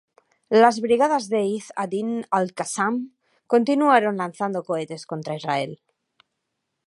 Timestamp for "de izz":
1.33-1.71